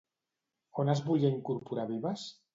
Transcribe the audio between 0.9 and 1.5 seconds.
es volia